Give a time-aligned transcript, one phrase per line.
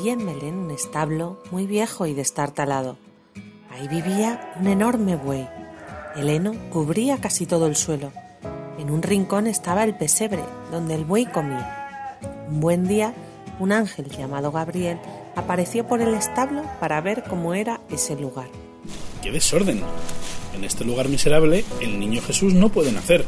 [0.00, 2.96] había en Belén un establo muy viejo y destartalado.
[3.70, 5.46] Ahí vivía un enorme buey.
[6.16, 8.10] El heno cubría casi todo el suelo.
[8.78, 12.16] En un rincón estaba el pesebre, donde el buey comía.
[12.48, 13.12] Un buen día,
[13.58, 14.98] un ángel llamado Gabriel
[15.36, 18.48] apareció por el establo para ver cómo era ese lugar.
[19.22, 19.82] ¡Qué desorden!
[20.54, 23.26] En este lugar miserable el niño Jesús no puede nacer.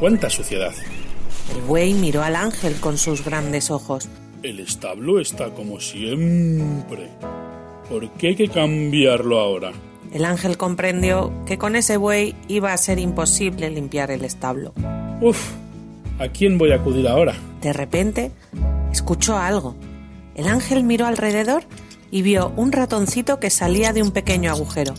[0.00, 0.72] ¡Cuánta suciedad!
[1.54, 4.08] El buey miró al ángel con sus grandes ojos.
[4.42, 7.10] El establo está como siempre.
[7.88, 9.70] ¿Por qué hay que cambiarlo ahora?
[10.12, 14.72] El ángel comprendió que con ese buey iba a ser imposible limpiar el establo.
[15.20, 15.38] Uf,
[16.18, 17.36] ¿a quién voy a acudir ahora?
[17.60, 18.32] De repente,
[18.90, 19.76] escuchó algo.
[20.34, 21.62] El ángel miró alrededor
[22.10, 24.94] y vio un ratoncito que salía de un pequeño agujero.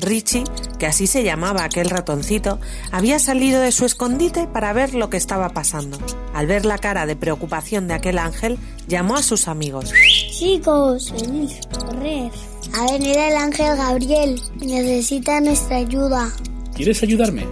[0.00, 0.44] Richie,
[0.78, 2.58] que así se llamaba aquel ratoncito,
[2.92, 5.98] había salido de su escondite para ver lo que estaba pasando.
[6.34, 9.92] Al ver la cara de preocupación de aquel ángel, llamó a sus amigos.
[10.30, 12.30] Chicos, venid, correr.
[12.74, 16.30] Ha venido el ángel Gabriel necesita nuestra ayuda.
[16.74, 17.46] ¿Quieres ayudarme?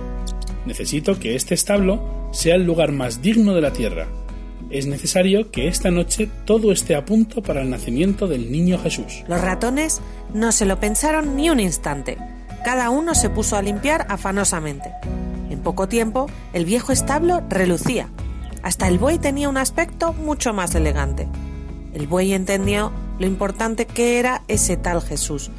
[0.66, 4.08] Necesito que este establo sea el lugar más digno de la tierra.
[4.68, 9.24] Es necesario que esta noche todo esté a punto para el nacimiento del niño Jesús.
[9.28, 10.00] Los ratones
[10.34, 12.18] no se lo pensaron ni un instante.
[12.66, 14.92] Cada uno se puso a limpiar afanosamente.
[15.50, 18.08] En poco tiempo, el viejo establo relucía.
[18.64, 21.28] Hasta el buey tenía un aspecto mucho más elegante.
[21.94, 25.52] El buey entendió lo importante que era ese tal Jesús,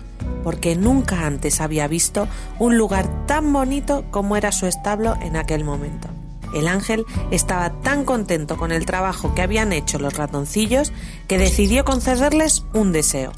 [0.44, 2.28] porque nunca antes había visto
[2.60, 6.10] un lugar tan bonito como era su establo en aquel momento.
[6.54, 10.92] El ángel estaba tan contento con el trabajo que habían hecho los ratoncillos
[11.30, 13.32] que decidió concederles un deseo.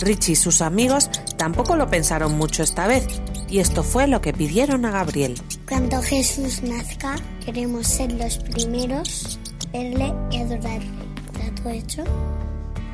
[0.00, 3.06] Richie y sus amigos tampoco lo pensaron mucho esta vez,
[3.48, 5.40] y esto fue lo que pidieron a Gabriel.
[5.68, 9.38] Cuando Jesús nazca, queremos ser los primeros,
[9.72, 10.88] verle y adorarle.
[11.32, 12.04] ¿Está todo hecho?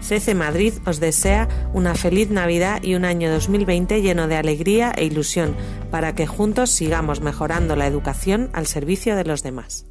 [0.00, 5.04] CC Madrid os desea una feliz Navidad y un año 2020 lleno de alegría e
[5.04, 5.54] ilusión
[5.90, 9.86] para que juntos sigamos mejorando la educación al servicio de los demás.